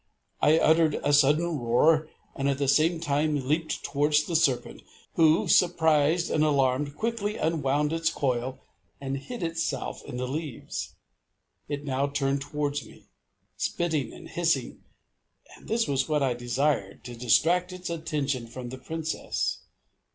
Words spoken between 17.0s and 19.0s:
to distract its attention from the